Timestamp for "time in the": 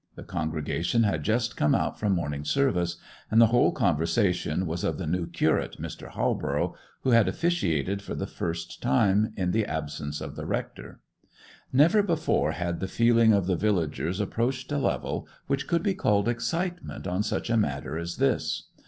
8.81-9.63